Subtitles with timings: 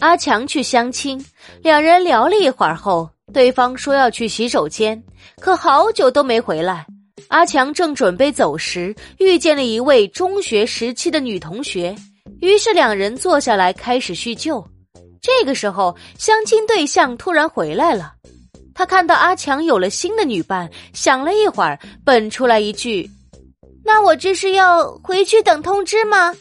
[0.00, 1.22] 阿强去相亲
[1.62, 5.00] 两人聊了一会儿后对方说要去洗手间
[5.38, 6.84] 可好久都没回来。
[7.28, 11.94] 阿强正准备走时遇见了一位中学时期的女同学
[12.40, 14.64] 于是两人坐下来开始叙旧。
[15.20, 18.14] 这个时候相亲对象突然回来了。
[18.74, 23.08] 他看到阿强有了新的女伴想了一会儿蹦出来一句
[23.84, 26.34] 那我这是要回去等通知吗？